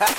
Radio, 0.00 0.14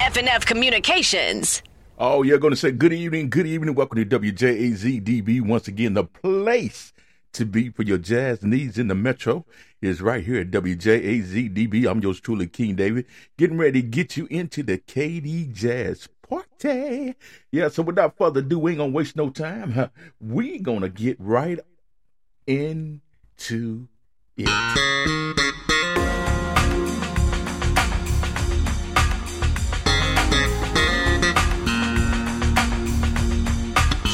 FNF 0.00 0.46
Communications. 0.46 1.62
Oh, 2.00 2.22
you're 2.22 2.38
going 2.38 2.52
to 2.52 2.56
say 2.56 2.70
good 2.70 2.92
evening, 2.92 3.28
good 3.28 3.48
evening. 3.48 3.74
Welcome 3.74 4.08
to 4.08 4.20
WJAZDB. 4.20 5.42
Once 5.42 5.66
again, 5.66 5.94
the 5.94 6.04
place 6.04 6.92
to 7.32 7.44
be 7.44 7.70
for 7.70 7.82
your 7.82 7.98
jazz 7.98 8.44
needs 8.44 8.78
in 8.78 8.86
the 8.86 8.94
metro 8.94 9.44
is 9.82 10.00
right 10.00 10.24
here 10.24 10.42
at 10.42 10.52
WJAZDB. 10.52 11.90
I'm 11.90 11.98
yours 12.00 12.20
truly, 12.20 12.46
King 12.46 12.76
David, 12.76 13.06
getting 13.36 13.58
ready 13.58 13.82
to 13.82 13.88
get 13.88 14.16
you 14.16 14.28
into 14.30 14.62
the 14.62 14.78
KD 14.78 15.52
Jazz 15.52 16.08
Party. 16.22 17.16
Yeah, 17.50 17.66
so 17.66 17.82
without 17.82 18.16
further 18.16 18.42
ado, 18.42 18.60
we 18.60 18.70
ain't 18.70 18.78
going 18.78 18.92
to 18.92 18.96
waste 18.96 19.16
no 19.16 19.30
time. 19.30 19.72
Huh? 19.72 19.88
we 20.20 20.60
going 20.60 20.82
to 20.82 20.88
get 20.88 21.16
right 21.18 21.58
into 22.46 23.88
it. 24.36 25.47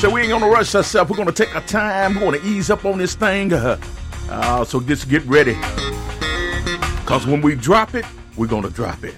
So 0.05 0.11
we 0.11 0.21
ain't 0.21 0.29
gonna 0.29 0.51
rush 0.51 0.75
ourselves. 0.75 1.11
We're 1.11 1.17
gonna 1.17 1.33
take 1.33 1.57
our 1.57 1.63
time. 1.63 2.17
We're 2.17 2.21
gonna 2.33 2.45
ease 2.45 2.69
up 2.69 2.85
on 2.85 2.99
this 2.99 3.15
thing. 3.15 3.55
Uh, 3.55 3.81
uh, 4.29 4.63
so 4.63 4.79
just 4.79 5.09
get 5.09 5.25
ready. 5.25 5.55
Cause 7.07 7.27
when 7.27 7.41
we 7.41 7.55
drop 7.55 7.95
it, 7.95 8.05
we're 8.37 8.47
gonna 8.47 8.69
drop 8.69 9.03
it. 9.03 9.15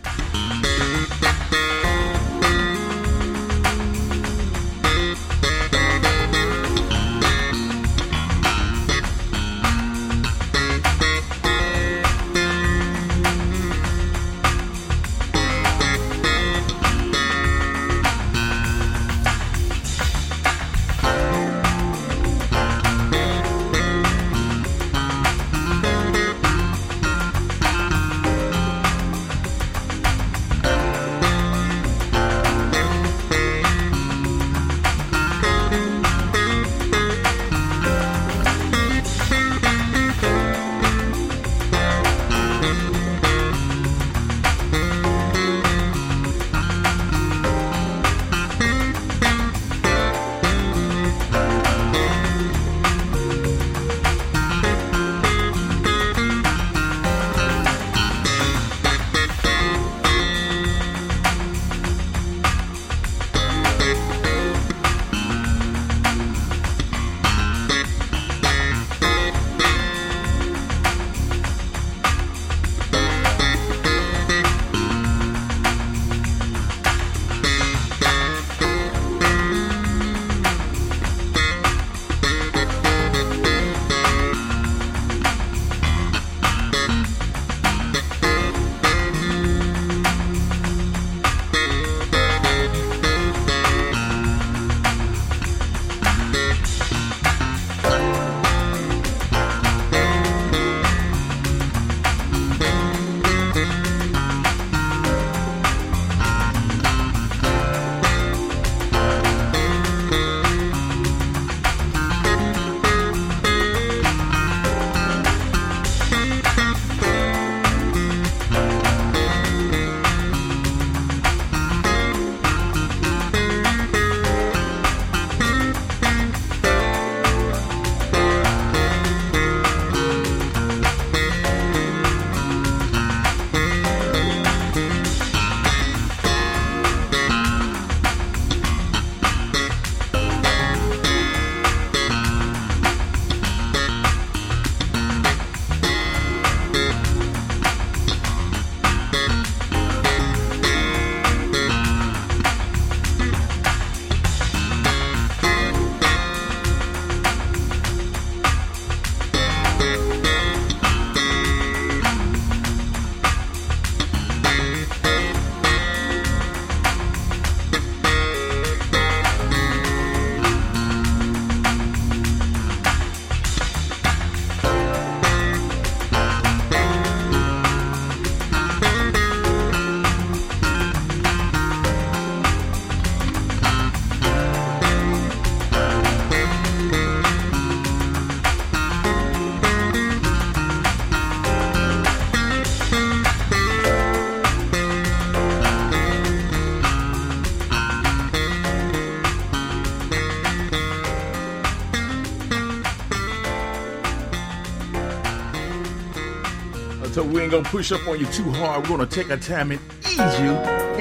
Gonna 207.56 207.68
push 207.70 207.90
up 207.90 208.06
on 208.06 208.20
you 208.20 208.26
too 208.26 208.50
hard. 208.50 208.82
We're 208.82 208.98
gonna 208.98 209.06
take 209.08 209.30
our 209.30 209.38
time 209.38 209.70
and 209.70 209.80
ease 210.04 210.40
you 210.40 210.52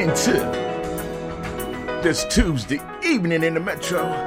into 0.01 0.31
this 2.01 2.23
Tuesday 2.29 2.79
evening 3.03 3.43
in 3.43 3.55
the 3.55 3.59
Metro. 3.59 4.24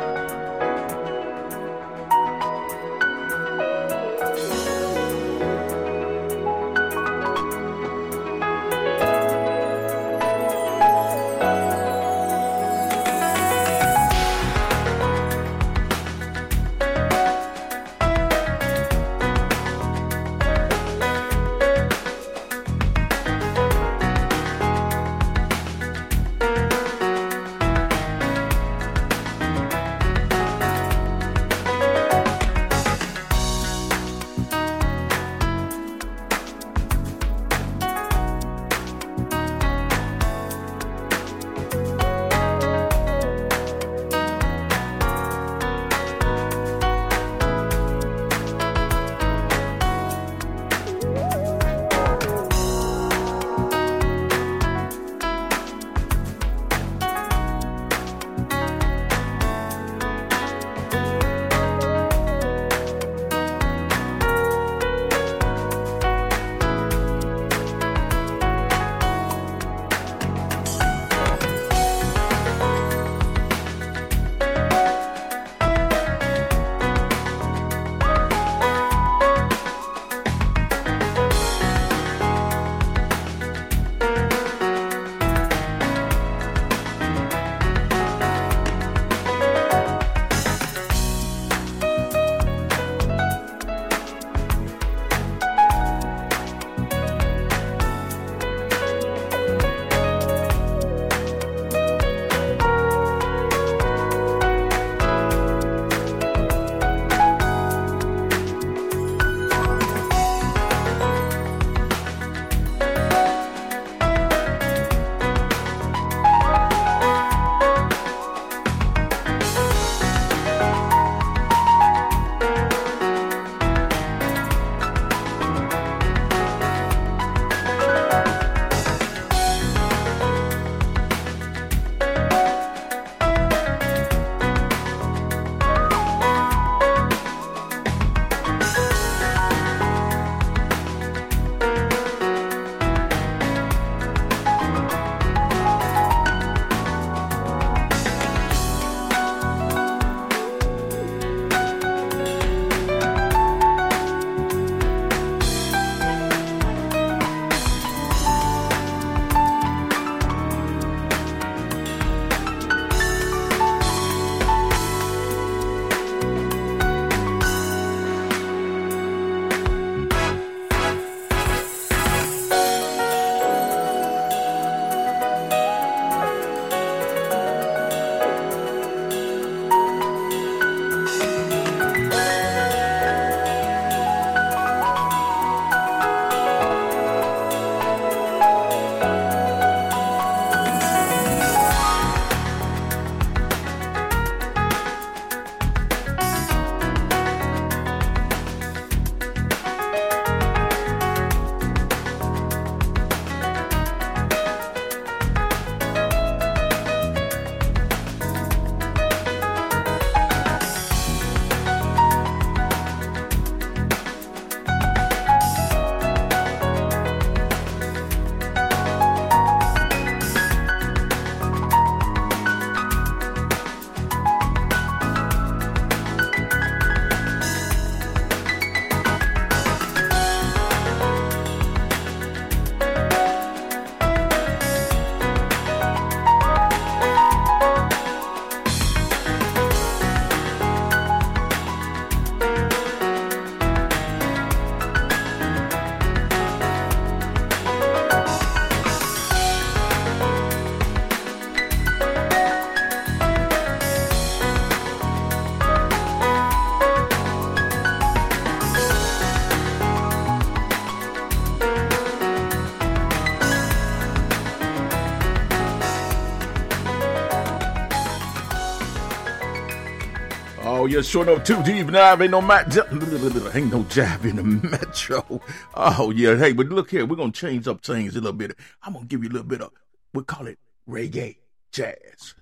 You're 270.90 271.02
short 271.02 271.28
of 271.28 271.44
too 271.44 271.62
deep 271.62 271.88
now. 271.88 272.20
Ain't 272.20 272.30
no 272.30 272.40
mat, 272.40 272.76
ain't 273.54 273.72
no 273.72 273.82
jab 273.84 274.24
in 274.24 274.36
the 274.36 274.42
metro. 274.42 275.40
Oh 275.74 276.10
yeah, 276.10 276.36
hey, 276.36 276.52
but 276.52 276.68
look 276.68 276.90
here, 276.90 277.06
we're 277.06 277.16
gonna 277.16 277.32
change 277.32 277.68
up 277.68 277.82
things 277.82 278.16
a 278.16 278.20
little 278.20 278.32
bit. 278.32 278.56
I'm 278.82 278.94
gonna 278.94 279.06
give 279.06 279.22
you 279.22 279.28
a 279.28 279.32
little 279.32 279.46
bit 279.46 279.60
of 279.60 279.72
we 280.14 280.22
call 280.24 280.46
it 280.46 280.58
reggae 280.88 281.36
jazz. 281.72 282.34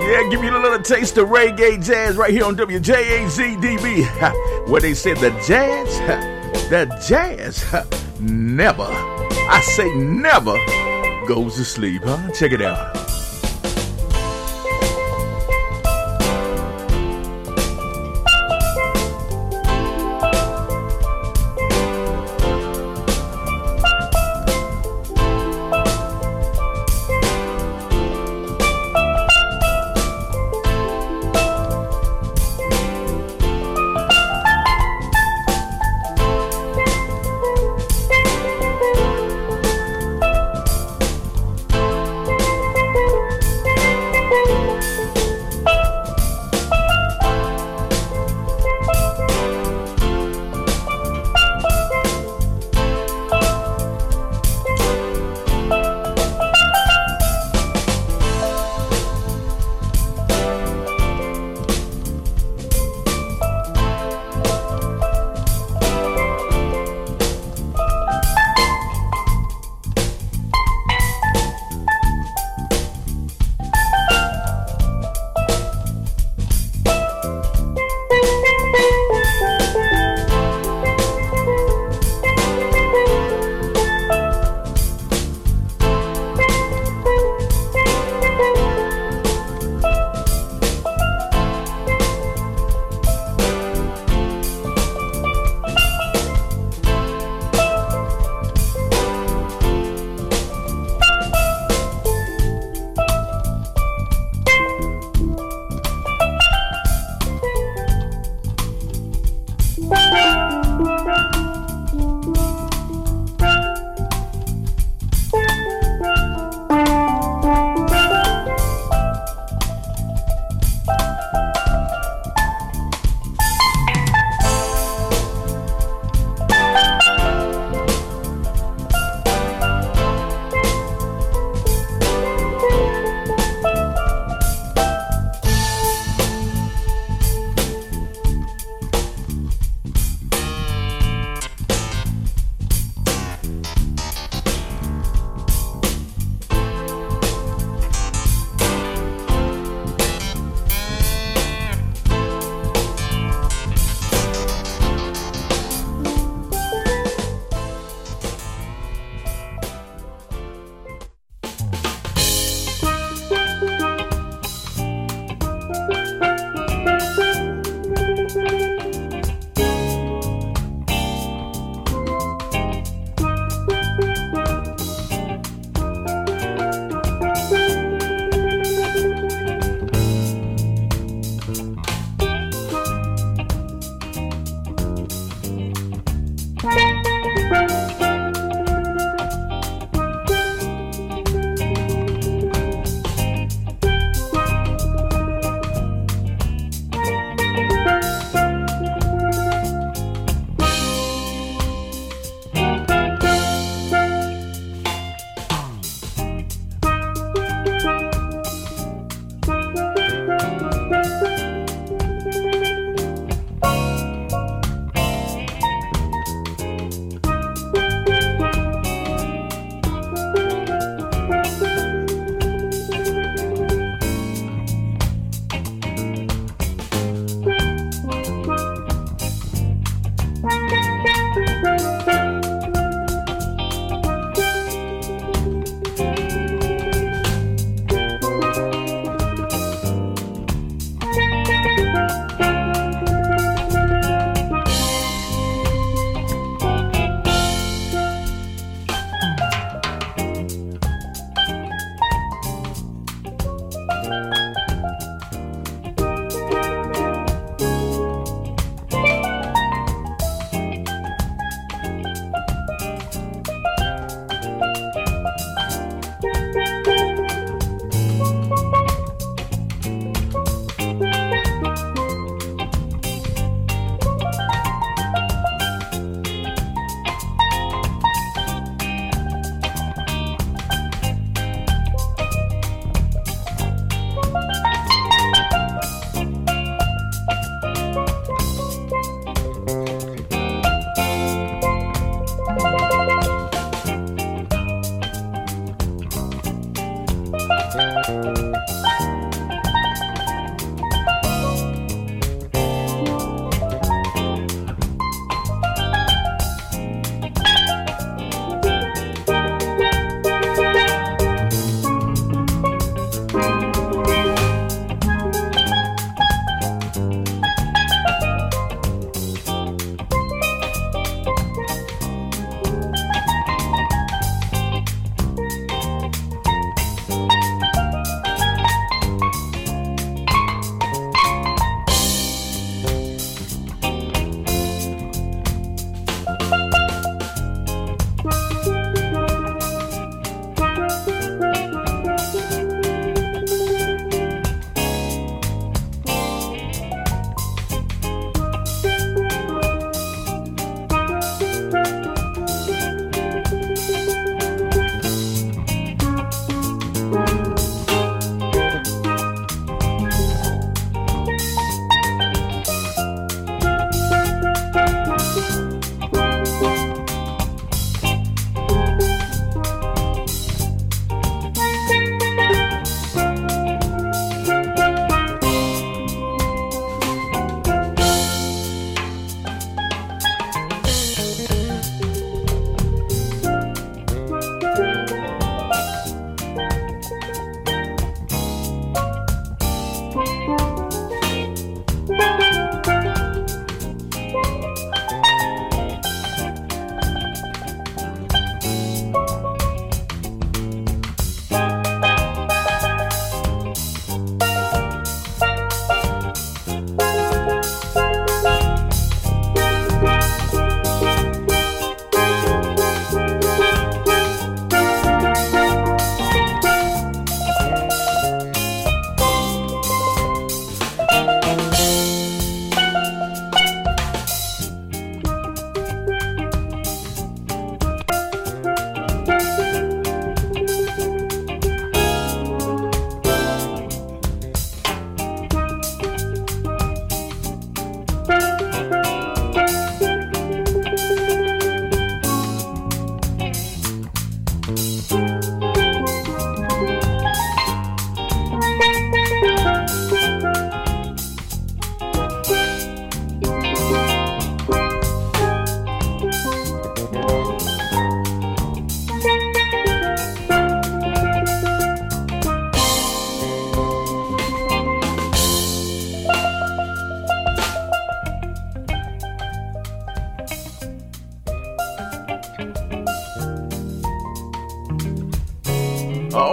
Yeah, 0.00 0.28
give 0.30 0.44
you 0.44 0.56
a 0.56 0.60
little 0.60 0.82
taste 0.82 1.16
of 1.16 1.28
reggae 1.28 1.84
jazz 1.84 2.16
right 2.16 2.30
here 2.30 2.44
on 2.44 2.56
WJAZDB. 2.56 4.66
Where 4.68 4.80
they 4.80 4.94
said 4.94 5.16
the 5.16 5.30
jazz, 5.46 5.98
the 6.68 6.84
jazz 7.08 8.03
never, 8.24 8.86
I 8.88 9.60
say 9.76 9.92
never, 9.94 10.56
goes 11.26 11.56
to 11.56 11.64
sleep, 11.64 12.02
huh? 12.04 12.30
Check 12.32 12.52
it 12.52 12.62
out. 12.62 13.03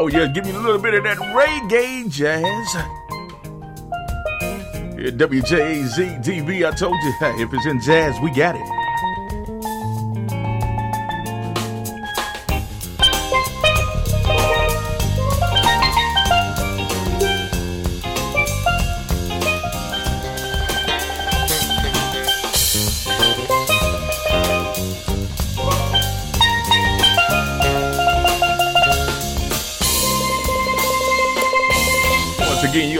Oh, 0.03 0.07
yeah, 0.07 0.25
give 0.25 0.45
me 0.45 0.49
a 0.49 0.57
little 0.57 0.81
bit 0.81 0.95
of 0.95 1.03
that 1.03 1.17
reggae 1.17 2.09
jazz. 2.09 2.41
Yeah, 4.97 5.11
WJAZ 5.11 6.65
I 6.65 6.71
told 6.71 6.95
you, 7.03 7.13
if 7.21 7.53
it's 7.53 7.65
in 7.67 7.79
jazz, 7.81 8.19
we 8.19 8.31
got 8.31 8.55
it. 8.55 8.80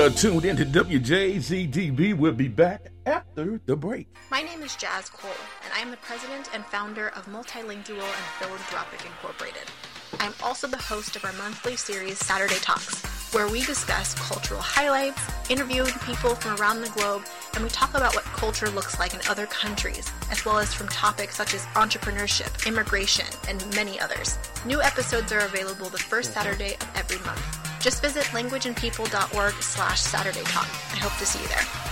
Are 0.02 0.10
tuned 0.10 0.46
into 0.46 0.66
WJZDB. 0.66 2.18
We'll 2.18 2.34
be 2.34 2.48
back 2.48 2.88
after 3.06 3.62
the 3.68 3.76
break. 3.76 4.08
My 4.32 4.42
name 4.42 4.64
is 4.64 4.76
Jazz 4.76 5.12
Cole, 5.12 5.30
and 5.64 5.72
I 5.76 5.80
am 5.80 5.92
the 5.92 5.98
president 5.98 6.50
and 6.56 6.66
founder 6.66 7.10
of 7.10 7.28
Multilingual 7.28 8.02
and 8.02 8.26
Philanthropic 8.40 9.06
Incorporated. 9.06 9.70
I 10.20 10.26
am 10.26 10.34
also 10.42 10.66
the 10.66 10.78
host 10.78 11.16
of 11.16 11.24
our 11.24 11.34
monthly 11.34 11.76
series 11.76 12.18
Saturday 12.18 12.56
Talks, 12.56 13.04
where 13.32 13.48
we 13.48 13.62
discuss 13.62 14.16
cultural 14.16 14.60
highlights, 14.60 15.22
interviewing 15.52 15.94
people 16.04 16.34
from 16.34 16.60
around 16.60 16.82
the 16.82 16.90
globe, 16.90 17.22
and 17.54 17.64
we 17.64 17.70
talk 17.70 17.94
about 17.94 18.16
what 18.16 18.24
culture 18.24 18.70
looks 18.72 18.98
like 18.98 19.14
in 19.14 19.20
other 19.30 19.46
countries, 19.46 20.12
as 20.32 20.44
well 20.44 20.58
as 20.58 20.74
from 20.74 20.88
topics 20.88 21.36
such 21.36 21.54
as 21.54 21.64
entrepreneurship, 21.76 22.66
immigration, 22.66 23.28
and 23.48 23.64
many 23.76 24.00
others. 24.00 24.40
New 24.66 24.82
episodes 24.82 25.32
are 25.32 25.46
available 25.46 25.90
the 25.90 26.00
first 26.00 26.34
Saturday 26.34 26.74
of 26.74 26.90
every 26.96 27.24
month. 27.24 27.61
Just 27.82 28.02
visit 28.02 28.24
languageandpeople.org 28.26 29.54
slash 29.56 30.00
Saturday 30.00 30.44
Talk. 30.44 30.68
I 30.94 30.98
hope 30.98 31.18
to 31.18 31.26
see 31.26 31.42
you 31.42 31.48
there. 31.48 31.91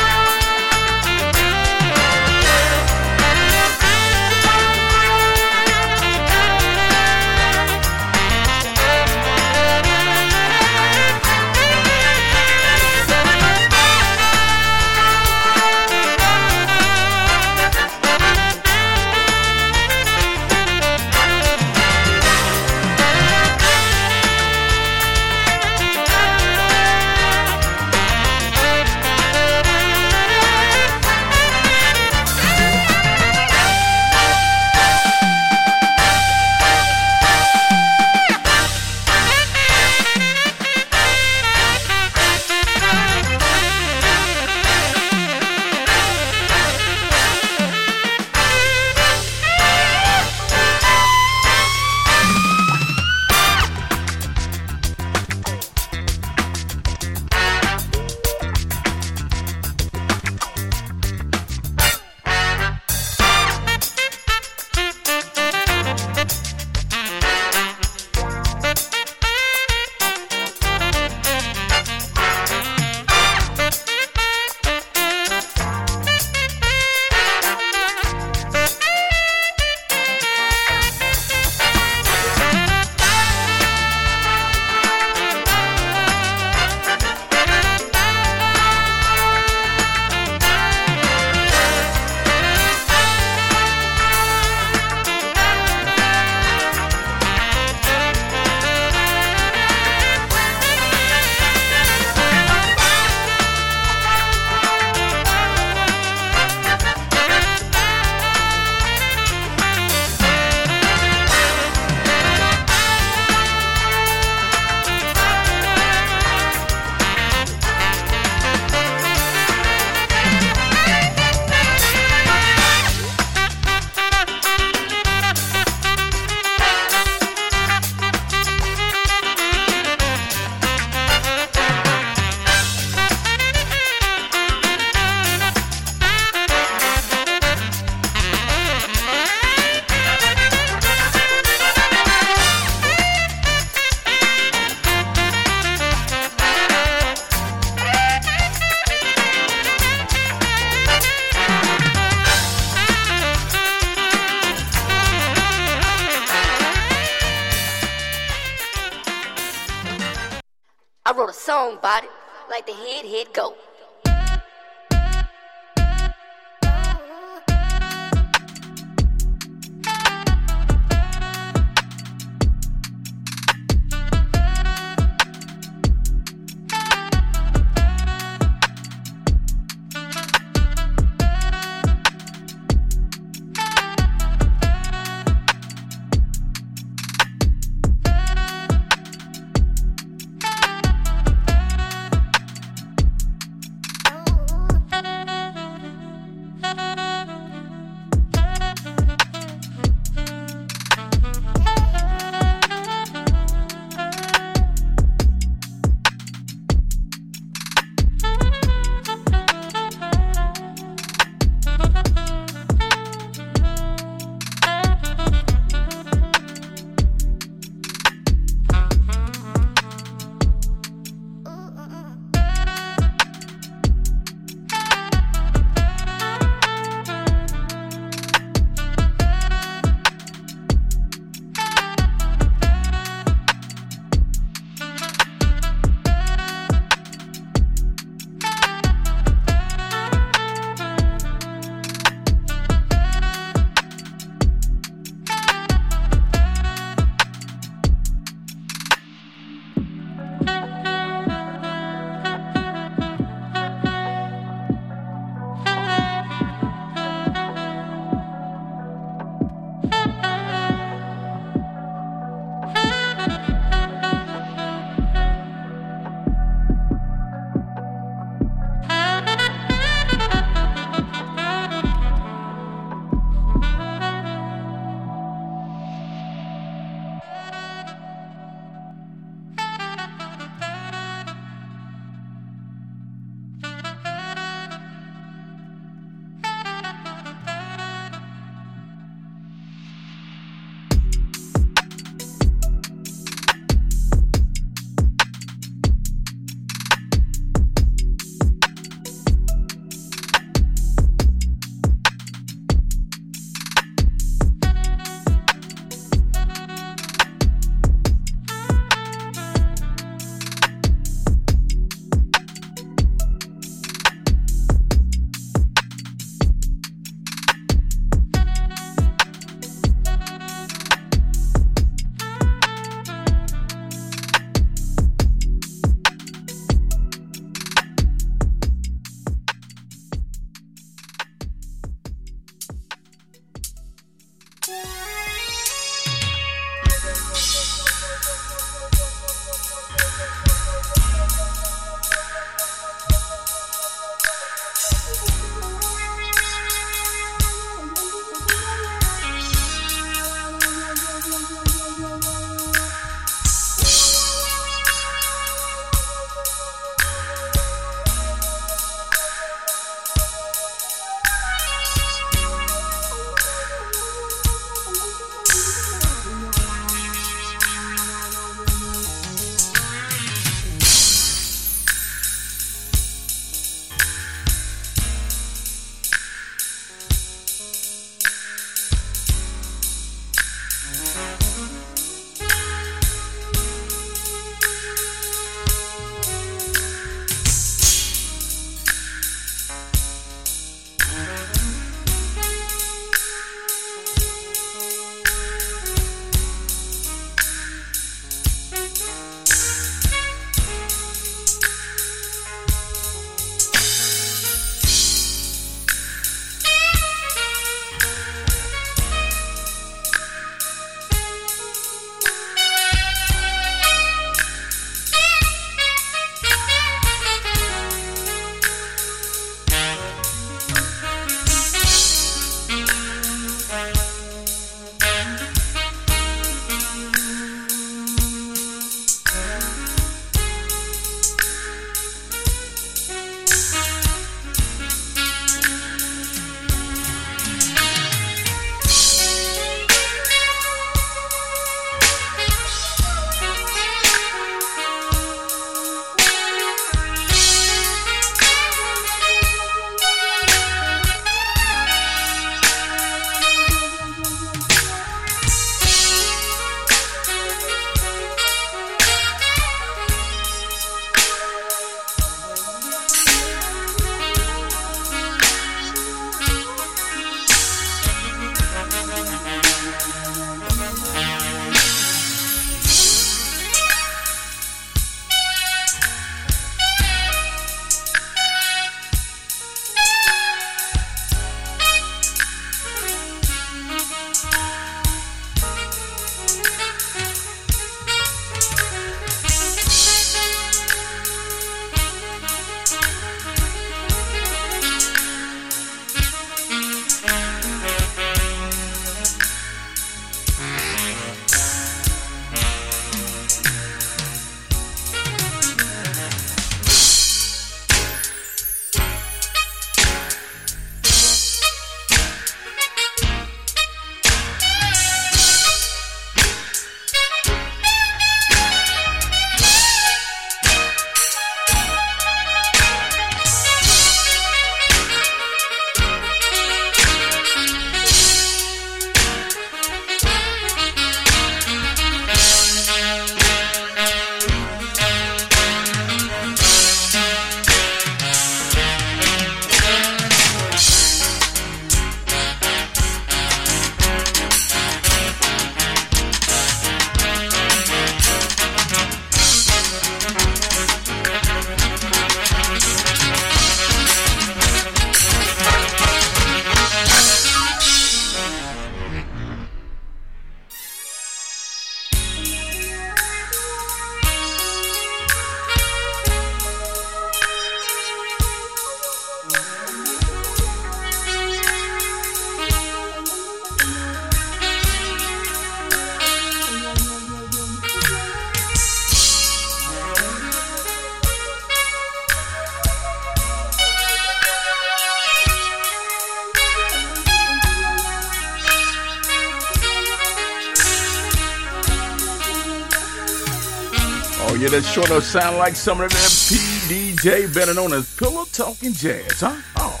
That 594.80 594.88
sure 594.88 595.04
does 595.04 595.26
sound 595.26 595.58
like 595.58 595.76
some 595.76 596.00
of 596.00 596.10
that 596.10 596.16
PDJ, 596.16 597.54
better 597.54 597.74
known 597.74 597.92
as 597.92 598.14
Pillow 598.16 598.44
Talking 598.52 598.92
Jazz, 598.92 599.40
huh? 599.40 599.60
Oh, 599.76 600.00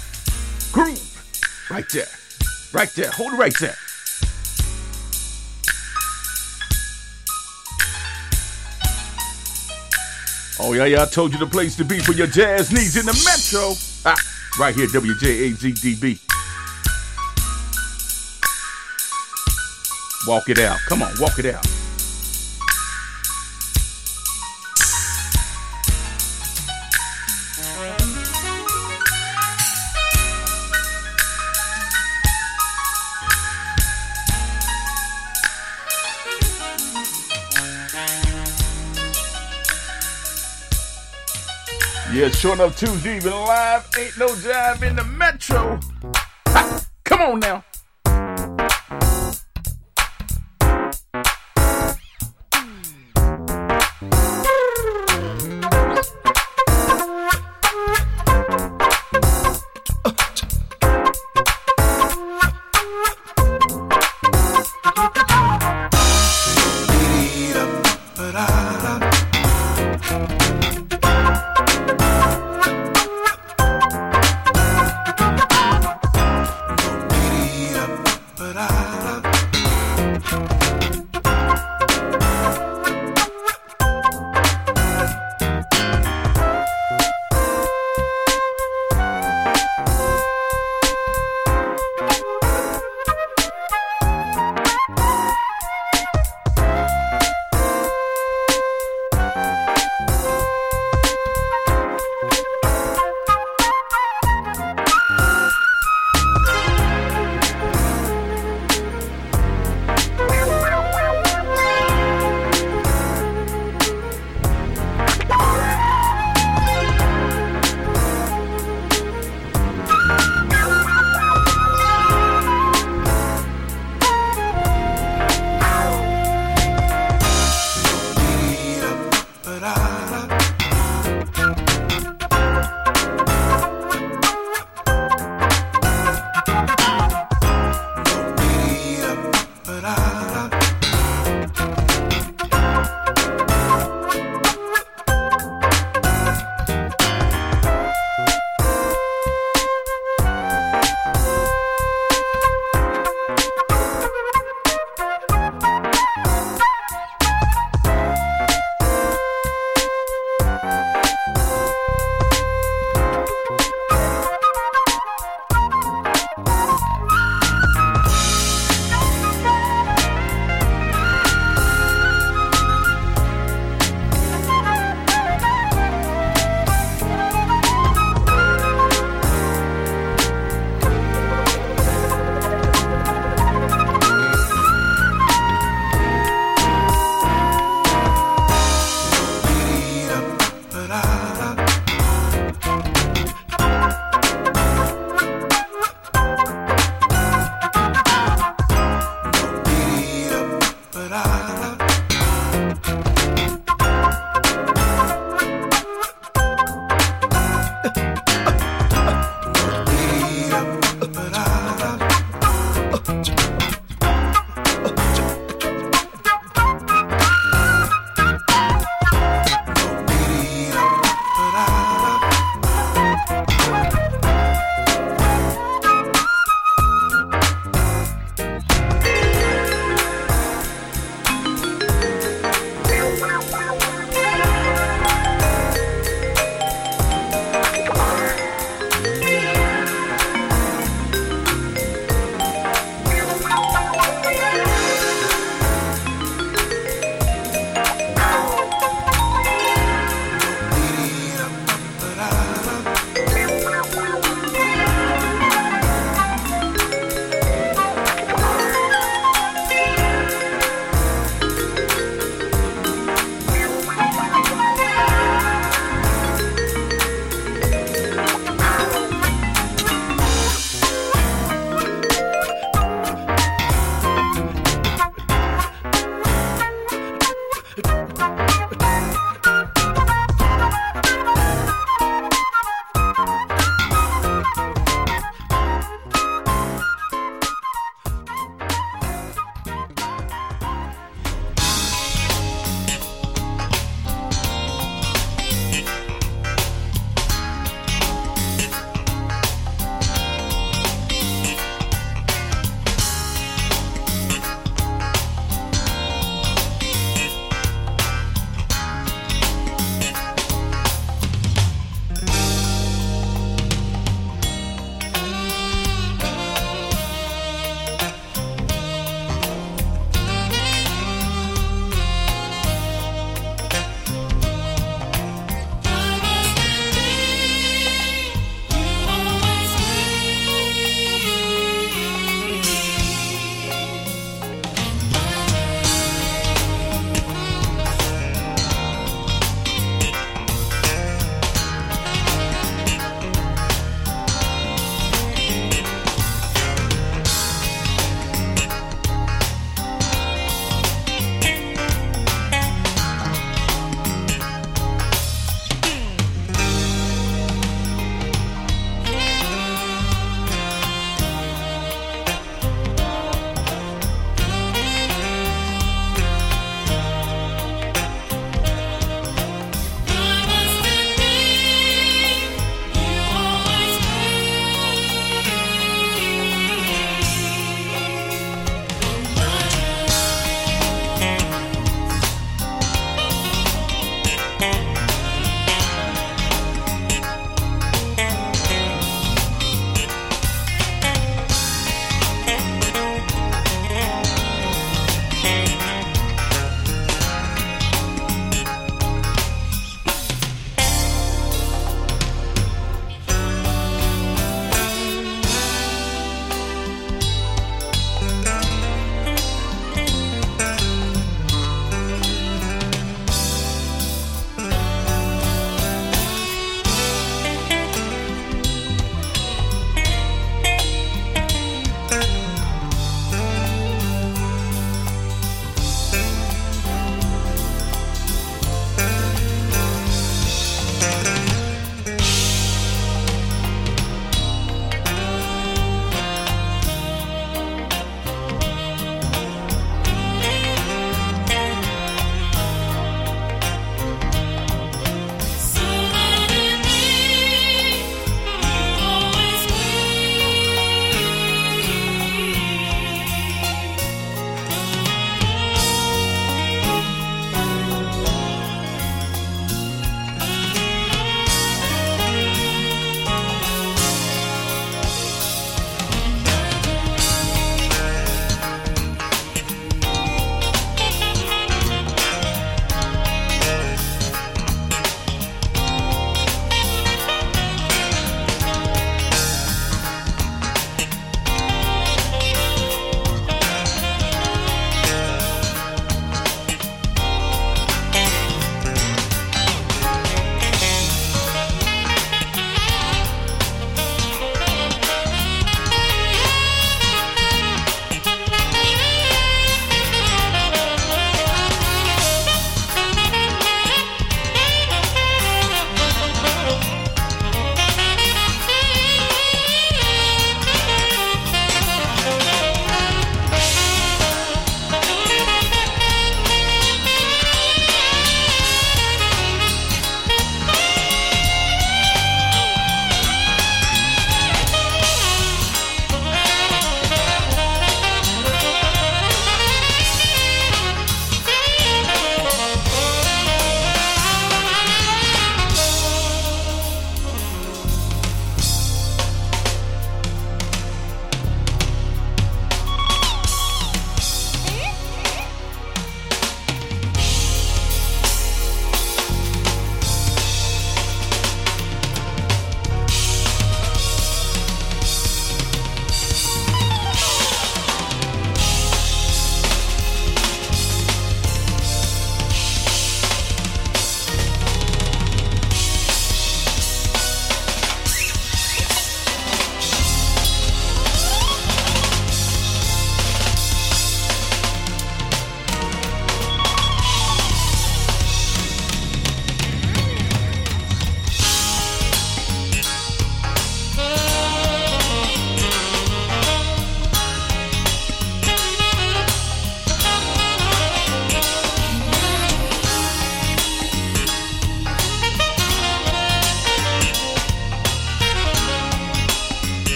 groove. 0.72 0.98
Right 1.70 1.84
there. 1.92 2.06
Right 2.72 2.88
there. 2.94 3.10
Hold 3.10 3.34
it 3.34 3.36
right 3.36 3.54
there. 3.60 3.76
Oh, 10.62 10.72
yeah, 10.72 10.84
yeah, 10.84 11.02
I 11.02 11.06
told 11.06 11.32
you 11.32 11.38
the 11.38 11.46
place 11.46 11.76
to 11.76 11.84
be 11.84 11.98
for 11.98 12.12
your 12.12 12.26
jazz 12.26 12.72
needs 12.72 12.96
in 12.96 13.06
the 13.06 13.12
metro. 13.24 13.74
Ah, 14.06 14.16
right 14.58 14.74
here, 14.74 14.86
WJAZDB. 14.86 16.20
Walk 20.26 20.48
it 20.48 20.58
out. 20.58 20.78
Come 20.88 21.02
on, 21.02 21.12
walk 21.18 21.38
it 21.38 21.46
out. 21.46 21.79
Yeah, 42.42 42.52
up 42.52 42.74
Tuesday 42.74 43.16
even 43.18 43.32
live. 43.32 43.86
Ain't 43.98 44.16
no 44.16 44.28
jive 44.28 44.82
in 44.82 44.96
the 44.96 45.04
metro. 45.04 45.78
Ha, 46.48 46.86
come 47.04 47.20
on 47.20 47.40
now. 47.40 47.62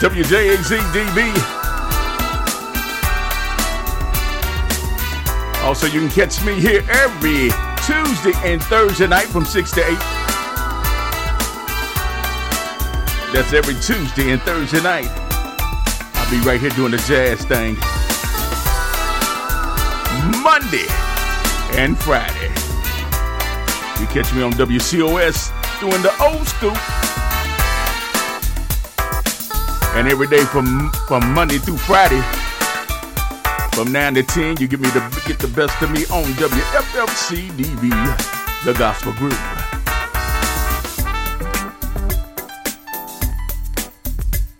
WJAZDB. 0.00 1.34
Also, 5.62 5.86
you 5.86 6.00
can 6.00 6.08
catch 6.08 6.42
me 6.42 6.58
here 6.58 6.82
every 6.88 7.50
Tuesday 7.84 8.32
and 8.50 8.62
Thursday 8.62 9.06
night 9.06 9.26
from 9.26 9.44
6 9.44 9.70
to 9.72 9.80
8. 9.80 9.86
That's 13.34 13.52
every 13.52 13.74
Tuesday 13.74 14.32
and 14.32 14.40
Thursday 14.40 14.82
night. 14.82 15.10
I'll 16.14 16.30
be 16.30 16.40
right 16.46 16.58
here 16.58 16.70
doing 16.70 16.92
the 16.92 17.04
jazz 17.06 17.44
thing. 17.44 17.76
Monday 20.42 20.86
and 21.78 21.98
Friday. 21.98 22.48
You 24.00 24.06
catch 24.06 24.32
me 24.32 24.40
on 24.40 24.52
WCOS 24.52 25.52
doing 25.78 26.00
the 26.00 26.14
old 26.22 26.48
school. 26.48 26.99
And 29.94 30.08
every 30.08 30.28
day 30.28 30.44
from 30.44 30.90
from 31.08 31.34
Monday 31.34 31.58
through 31.58 31.78
Friday, 31.78 32.22
from 33.72 33.92
9 33.92 34.14
to 34.14 34.22
10, 34.22 34.56
you 34.58 34.68
get 34.68 34.80
me 34.80 34.90
to 34.90 35.00
get 35.26 35.38
the 35.38 35.48
best 35.48 35.80
of 35.82 35.90
me 35.90 36.04
on 36.06 36.24
WFFCDB, 36.34 37.90
the 38.64 38.72
gospel 38.74 39.12
group. 39.14 39.34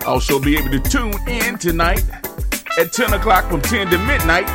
Also 0.07 0.41
be 0.41 0.57
able 0.57 0.71
to 0.71 0.81
tune 0.81 1.15
in 1.29 1.59
tonight 1.59 2.05
at 2.79 2.93
10 2.93 3.13
o'clock 3.13 3.49
from 3.51 3.61
10 3.61 3.91
to 3.91 3.99
midnight. 3.99 4.49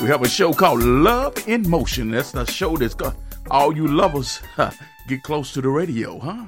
We 0.00 0.08
have 0.08 0.22
a 0.22 0.28
show 0.28 0.52
called 0.52 0.82
Love 0.82 1.36
in 1.46 1.68
Motion. 1.68 2.10
That's 2.10 2.32
the 2.32 2.44
show 2.46 2.76
that's 2.76 2.94
got 2.94 3.16
all 3.50 3.76
you 3.76 3.86
lovers 3.86 4.38
huh, 4.54 4.70
get 5.08 5.22
close 5.22 5.52
to 5.52 5.60
the 5.60 5.68
radio, 5.68 6.18
huh? 6.18 6.46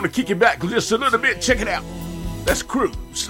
I'm 0.00 0.04
gonna 0.04 0.14
kick 0.14 0.30
it 0.30 0.38
back 0.38 0.62
just 0.62 0.92
a 0.92 0.96
little 0.96 1.18
bit. 1.18 1.42
Check 1.42 1.60
it 1.60 1.68
out. 1.68 1.84
Let's 2.46 2.62
cruise. 2.62 3.28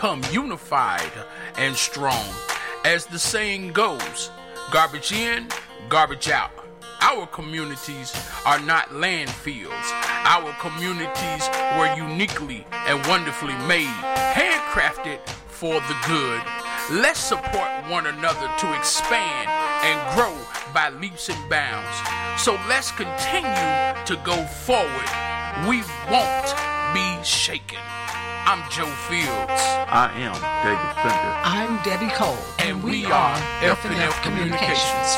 come 0.00 0.22
unified 0.32 1.12
and 1.58 1.76
strong. 1.76 2.24
As 2.86 3.04
the 3.04 3.18
saying 3.18 3.70
goes, 3.72 4.30
garbage 4.72 5.12
in, 5.12 5.46
garbage 5.90 6.30
out. 6.30 6.52
Our 7.02 7.26
communities 7.26 8.10
are 8.46 8.58
not 8.60 8.88
landfills. 8.88 9.84
Our 10.24 10.54
communities 10.54 11.46
were 11.76 11.94
uniquely 11.94 12.66
and 12.72 13.06
wonderfully 13.08 13.52
made, 13.68 13.92
handcrafted 14.32 15.18
for 15.48 15.74
the 15.74 15.96
good. 16.08 16.40
Let's 17.02 17.20
support 17.20 17.68
one 17.90 18.06
another 18.06 18.48
to 18.60 18.78
expand 18.78 19.50
and 19.84 20.16
grow 20.16 20.34
by 20.72 20.88
leaps 20.98 21.28
and 21.28 21.50
bounds. 21.50 22.42
So 22.42 22.58
let's 22.70 22.90
continue 22.90 24.04
to 24.06 24.16
go 24.24 24.46
forward. 24.64 25.10
We 25.68 25.82
won't 26.10 26.54
be 26.94 27.22
shaken. 27.22 27.99
I'm 28.52 28.68
Joe 28.68 28.84
Fields. 29.06 29.62
I 29.86 30.10
am 30.16 30.34
David 30.66 30.90
Fender. 30.98 31.34
I'm 31.44 31.78
Debbie 31.84 32.12
Cole. 32.12 32.36
And, 32.58 32.82
we, 32.82 33.04
are 33.04 33.36
F. 33.62 33.80
Communications. 34.24 35.14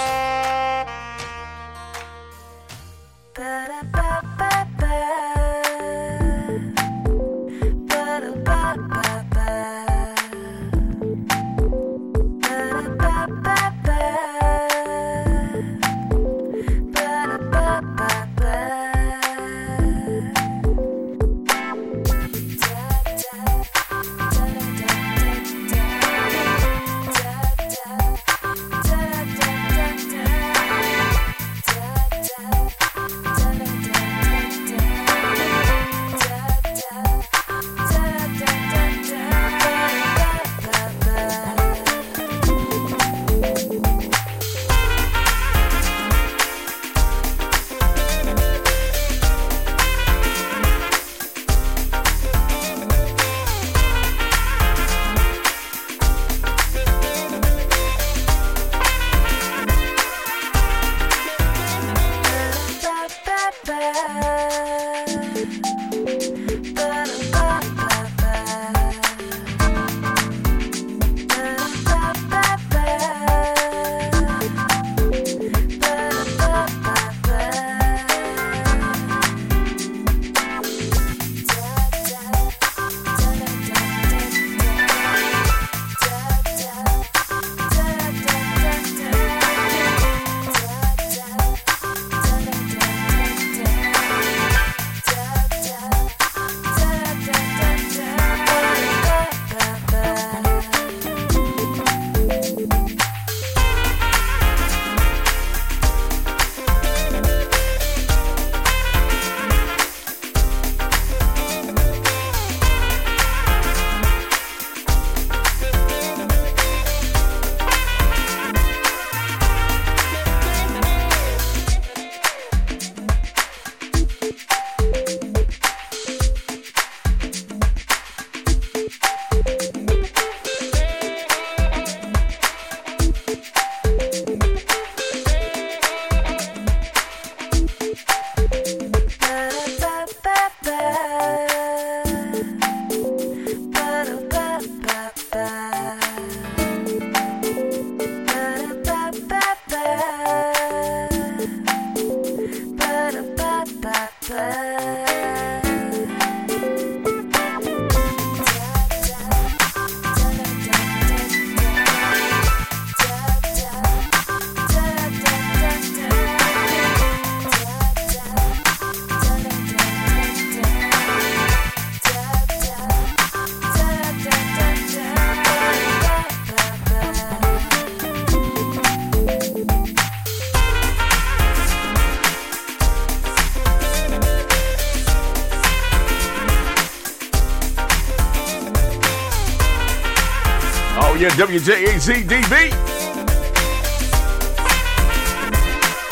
At 191.25 191.33
WJAZDB. 191.33 192.53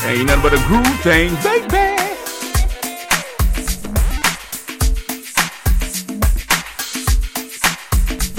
Ain't 0.05 0.25
nothing 0.25 0.41
but 0.41 0.53
a 0.53 0.57
groove 0.67 0.99
thing, 1.01 1.35
baby. 1.43 1.97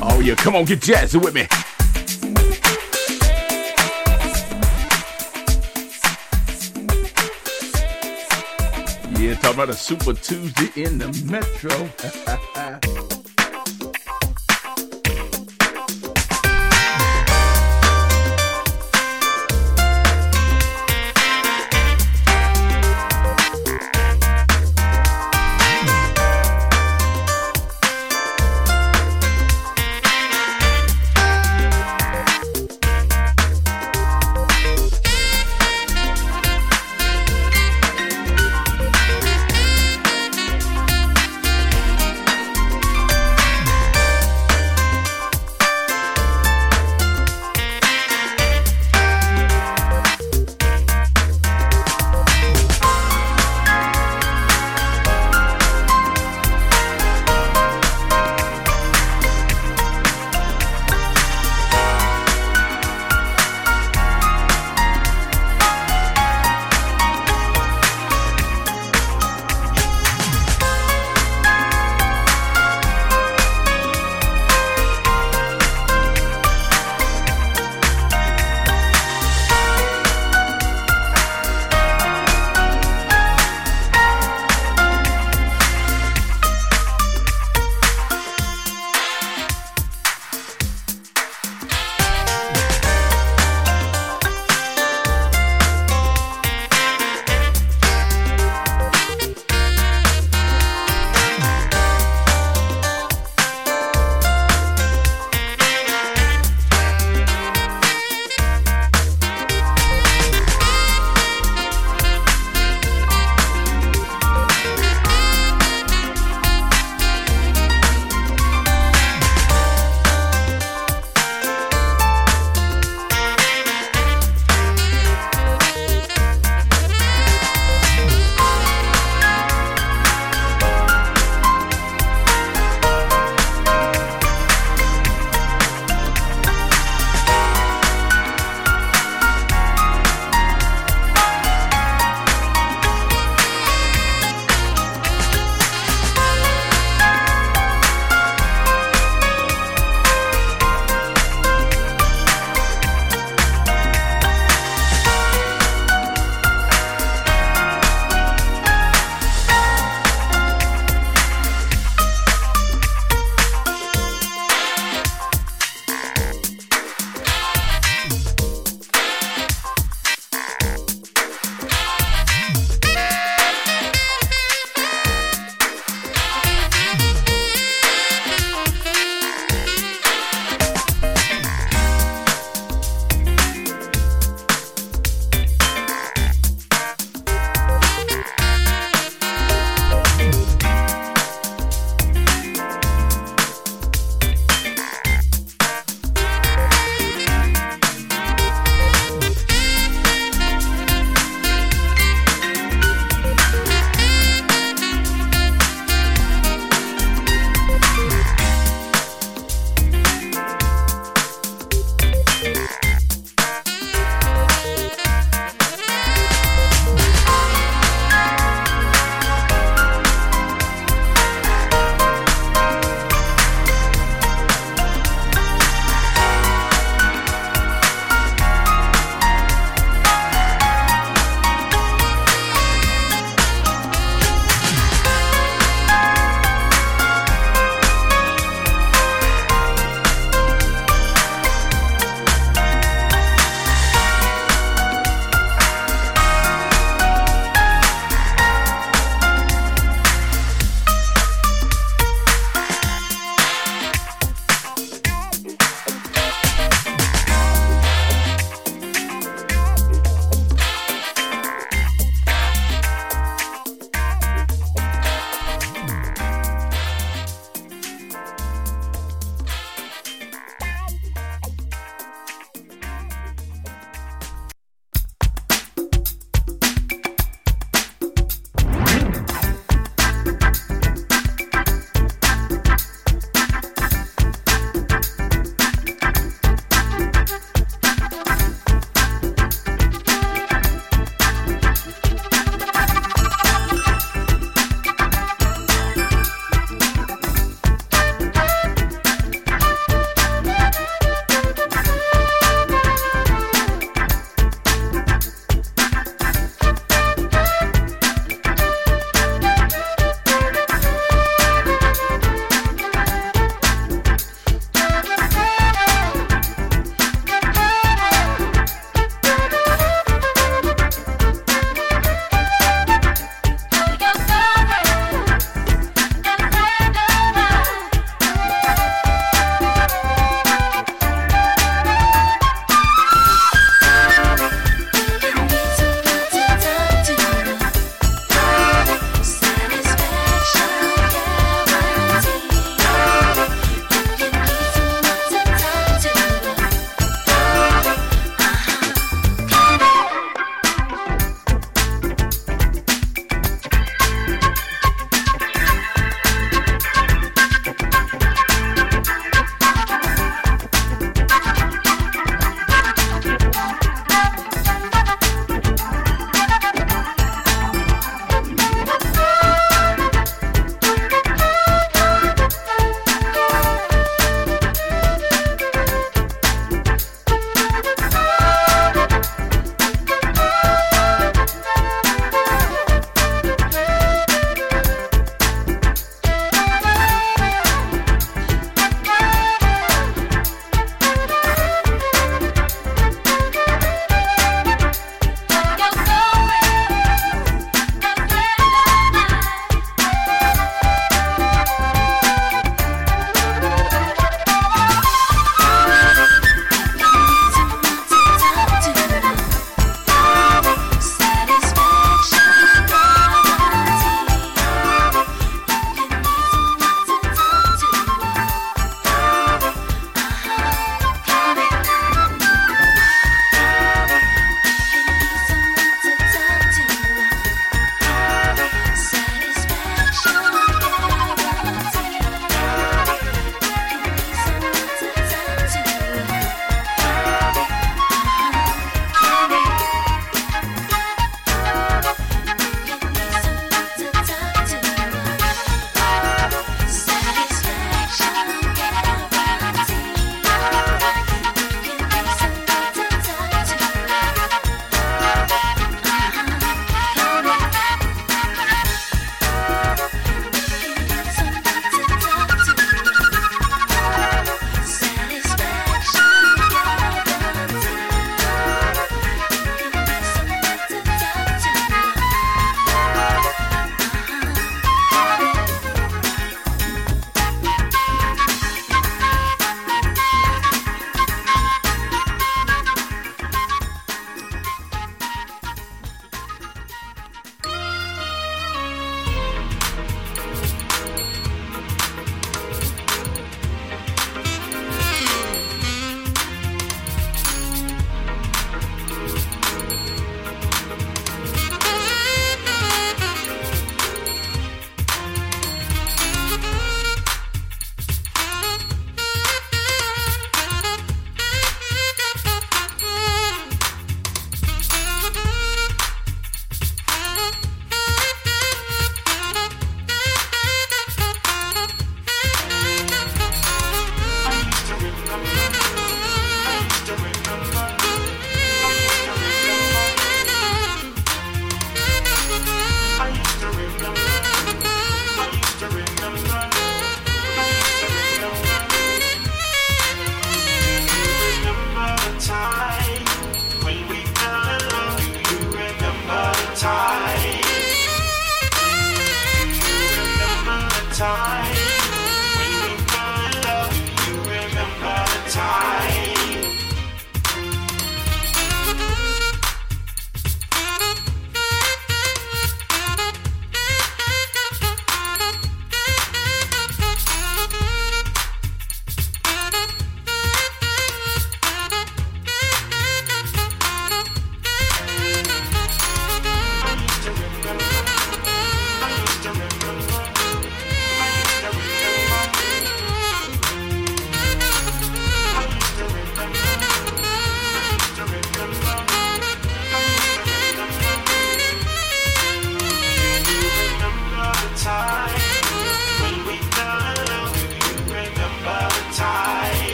Oh 0.00 0.20
yeah, 0.20 0.34
come 0.36 0.56
on, 0.56 0.64
get 0.64 0.80
jazzy 0.80 1.22
with 1.22 1.34
me. 1.34 1.46
Yeah, 9.20 9.34
talking 9.34 9.50
about 9.50 9.68
a 9.68 9.74
Super 9.74 10.14
Tuesday 10.14 10.82
in 10.82 10.98
the 10.98 11.08
Metro. 11.30 11.90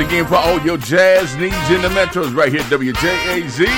again 0.00 0.26
for 0.26 0.36
all 0.36 0.60
your 0.60 0.76
jazz 0.76 1.36
needs 1.36 1.70
in 1.70 1.82
the 1.82 1.88
metros 1.88 2.34
right 2.34 2.50
here, 2.50 2.62
WJAZD. 2.62 3.70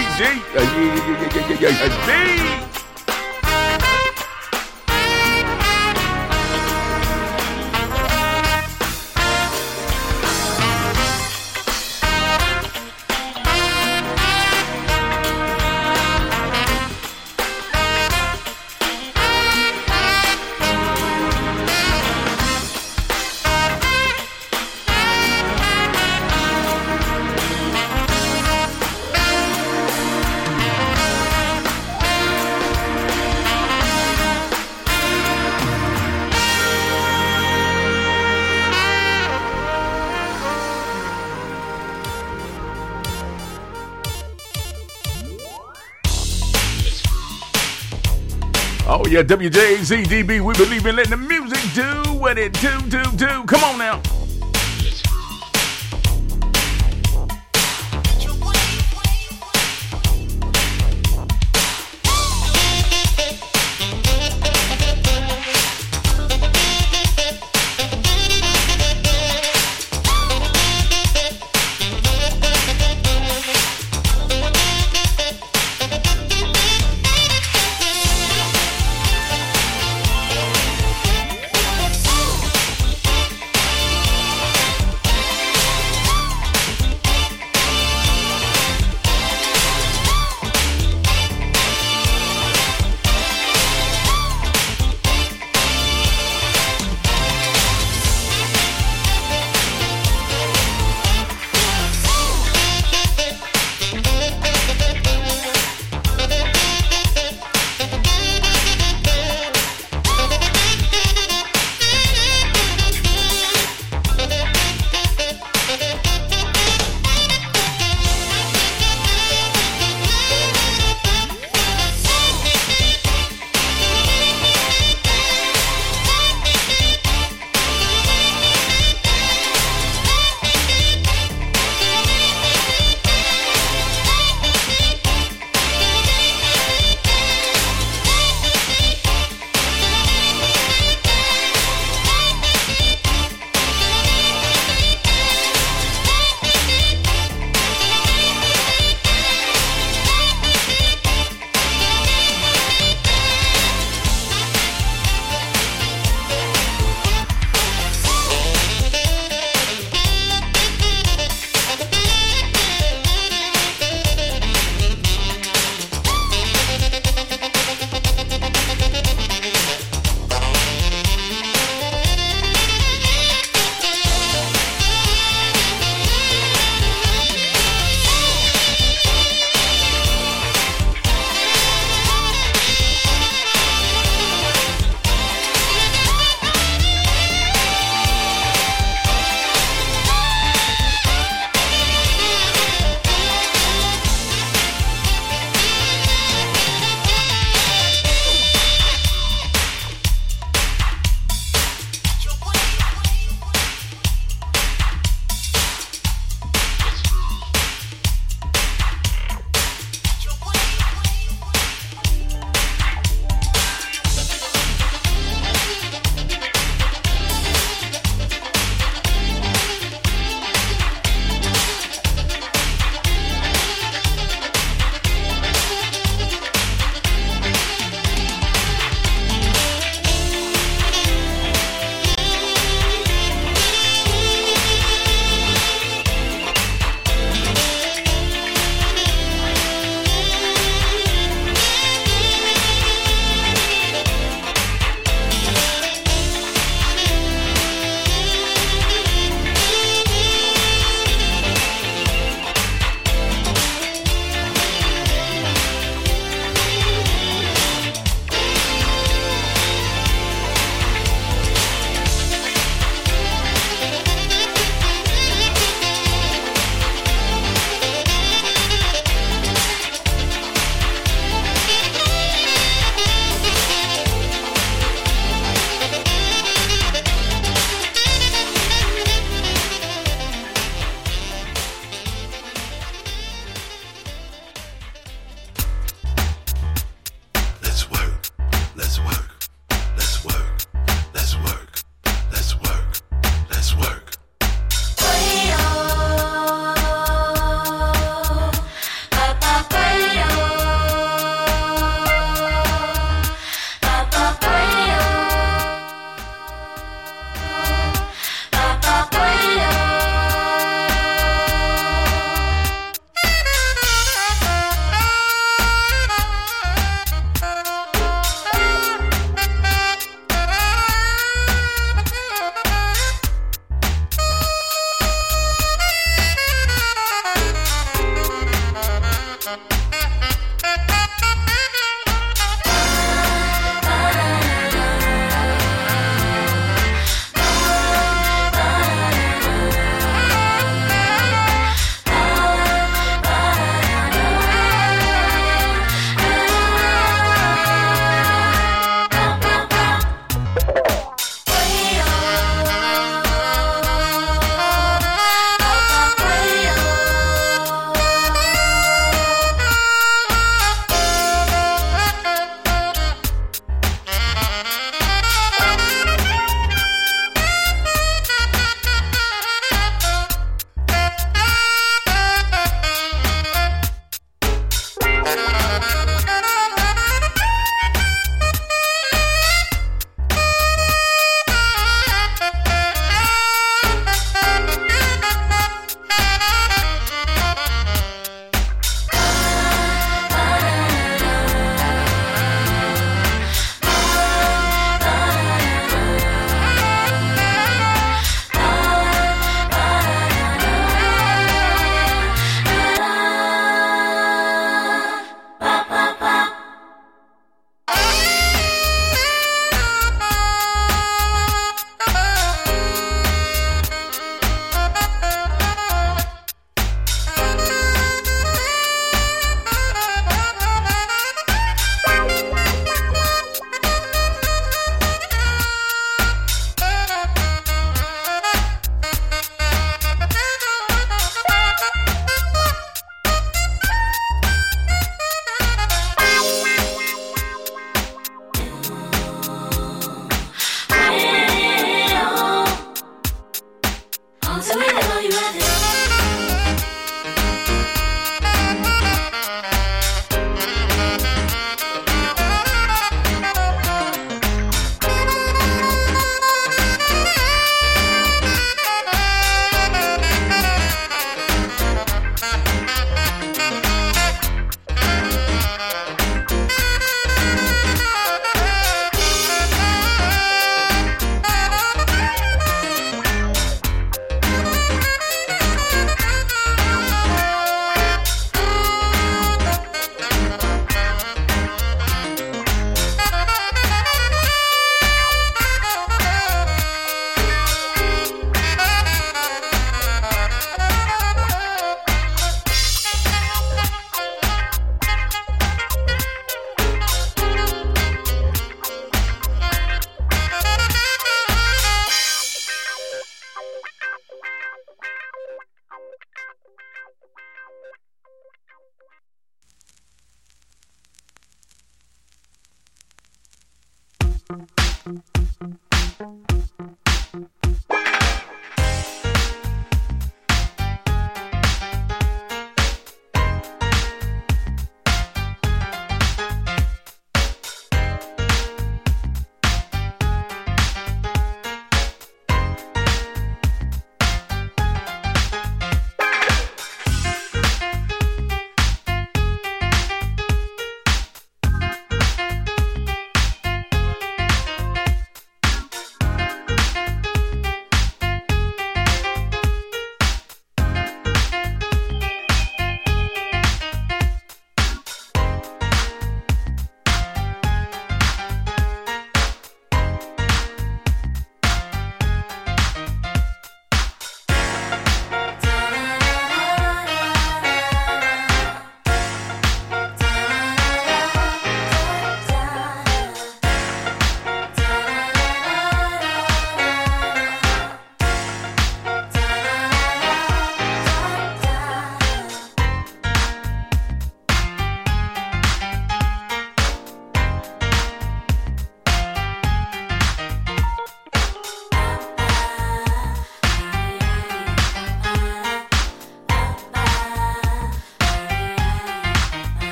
Yeah, 49.13 49.23
WJZDB. 49.23 50.41
We 50.41 50.55
believe 50.55 50.87
in 50.87 50.97
letting 50.97 51.11
the 51.11 51.17
music 51.19 51.61
do 51.75 52.15
what 52.15 52.39
it 52.39 52.55
do, 52.55 52.81
do, 52.89 53.03
do. 53.15 53.45
Come 53.45 53.63
on 53.63 53.77
now. 53.77 54.12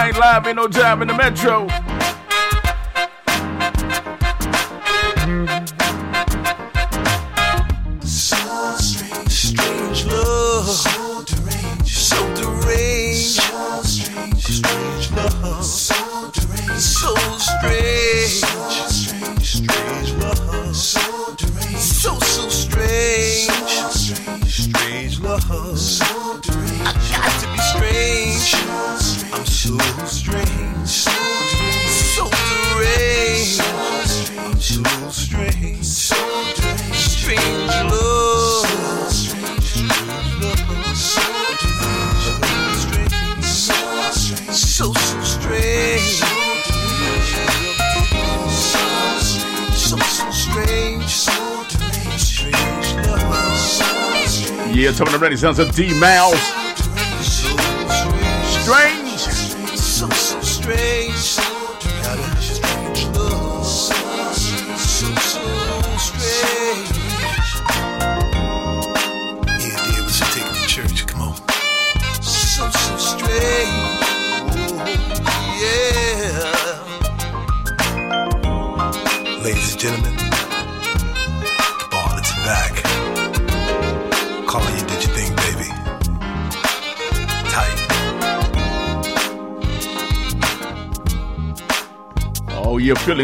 Night 0.00 0.16
Live 0.16 0.46
ain't 0.46 0.56
no 0.56 0.66
job 0.66 1.02
in 1.02 1.08
the 1.08 1.14
metro. 1.14 1.66
Sounds 55.40 55.58
of 55.58 55.74
D 55.74 55.98
Mouse. 55.98 56.59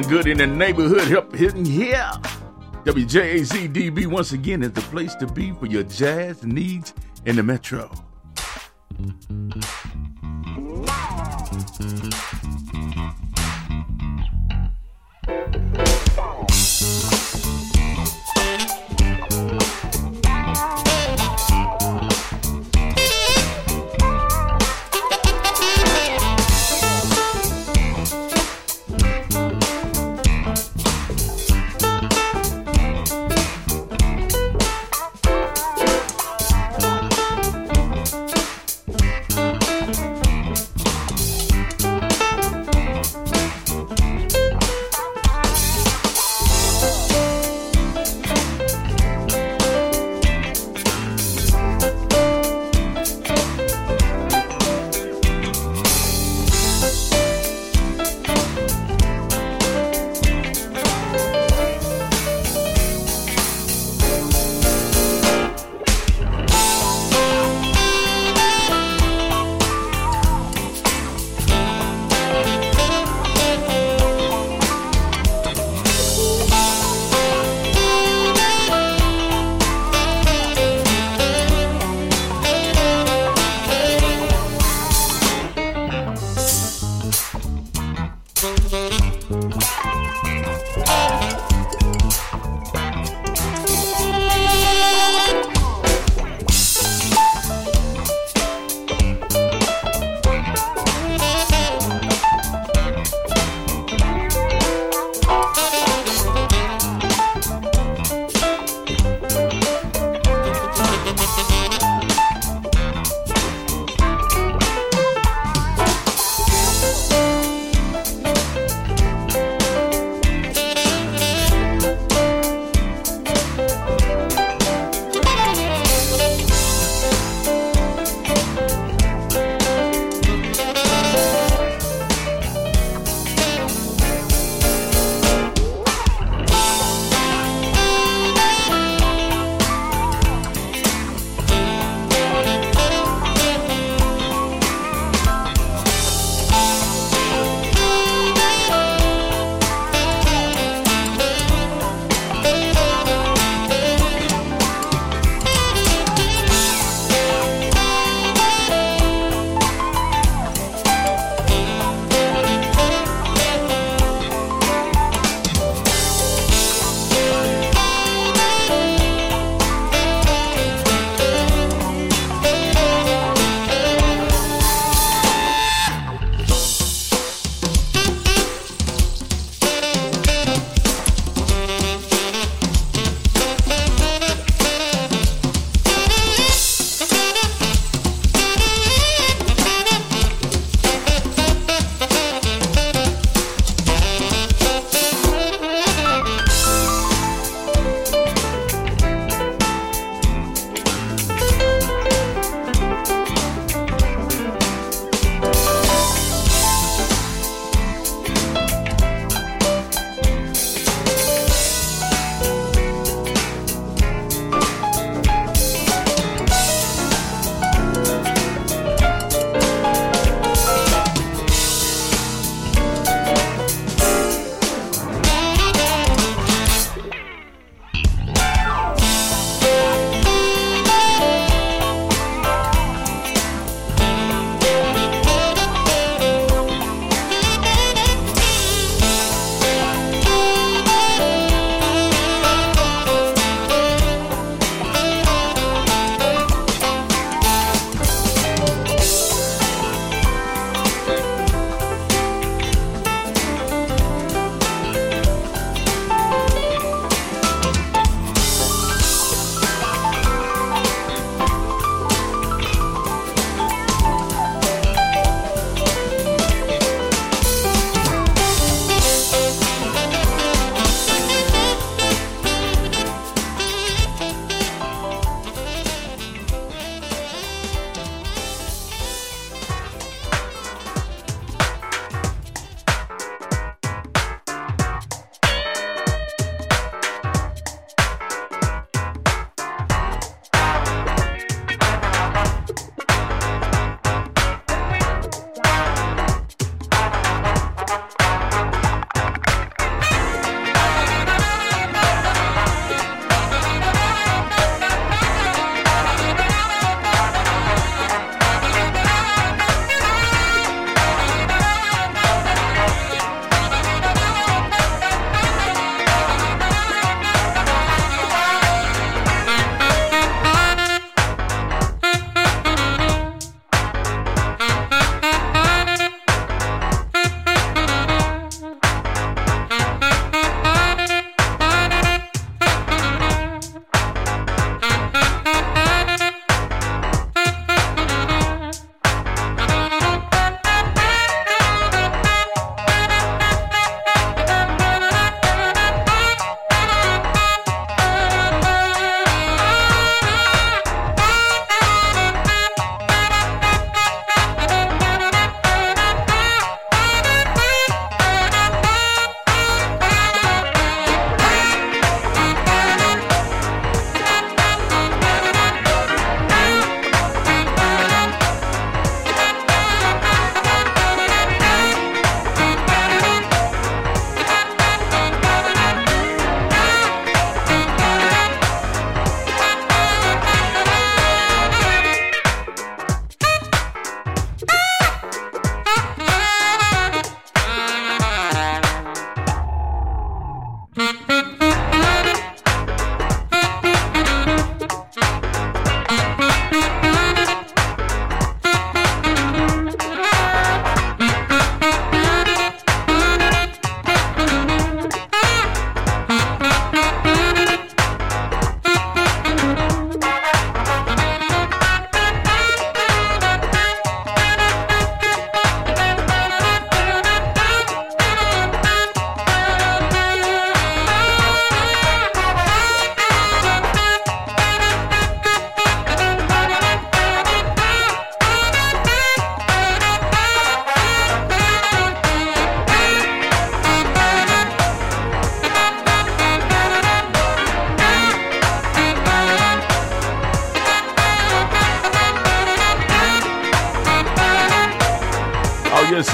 good 0.07 0.27
in 0.27 0.39
the 0.39 0.47
neighborhood. 0.47 1.03
Help 1.09 1.35
hitting 1.35 1.65
here. 1.65 2.11
WJACDB 2.85 4.07
once 4.07 4.33
again 4.33 4.63
is 4.63 4.73
the 4.73 4.81
place 4.83 5.15
to 5.17 5.27
be 5.27 5.53
for 5.53 5.67
your 5.67 5.83
jazz 5.85 6.45
needs 6.45 6.95
in 7.25 7.37
the 7.37 7.43
metro. 7.43 7.91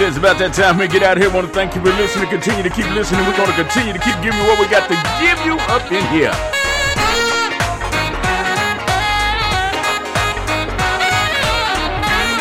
It's 0.08 0.16
about 0.16 0.38
that 0.38 0.54
time 0.54 0.78
we 0.78 0.88
get 0.88 1.02
out 1.02 1.16
here. 1.16 1.30
want 1.30 1.46
to 1.46 1.52
thank 1.52 1.74
you 1.74 1.80
for 1.80 1.94
listening. 1.94 2.28
Continue 2.28 2.62
to 2.62 2.70
keep 2.70 2.88
listening. 2.90 3.22
We're 3.22 3.36
going 3.36 3.50
to 3.50 3.58
continue 3.60 3.92
to 3.92 4.02
keep 4.02 4.16
giving 4.18 4.40
you 4.40 4.46
what 4.50 4.58
we 4.58 4.66
got 4.66 4.90
to 4.90 4.98
give 5.22 5.38
you 5.46 5.54
up 5.70 5.86
in 5.94 6.02
here. 6.10 6.34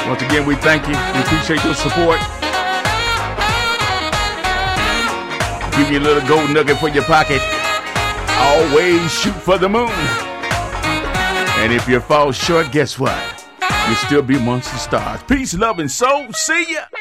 Once 0.09 0.21
again, 0.25 0.45
we 0.45 0.55
thank 0.57 0.89
you. 0.89 0.97
We 0.97 1.19
appreciate 1.21 1.61
your 1.61 1.77
support. 1.77 2.17
Give 5.77 5.87
you 5.93 5.99
a 5.99 6.05
little 6.05 6.25
gold 6.27 6.49
nugget 6.49 6.77
for 6.77 6.89
your 6.89 7.05
pocket. 7.05 7.41
Always 8.41 9.11
shoot 9.13 9.37
for 9.37 9.57
the 9.57 9.69
moon. 9.69 9.93
And 11.61 11.71
if 11.71 11.87
you 11.87 11.99
fall 11.99 12.31
short, 12.31 12.71
guess 12.71 12.97
what? 12.97 13.15
You'll 13.87 13.95
still 14.01 14.21
be 14.21 14.35
amongst 14.37 14.71
the 14.71 14.79
stars. 14.79 15.21
Peace, 15.23 15.53
love, 15.53 15.79
and 15.79 15.89
soul. 15.89 16.31
See 16.33 16.73
ya. 16.73 17.00